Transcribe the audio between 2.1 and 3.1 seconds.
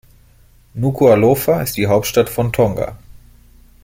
von Tonga.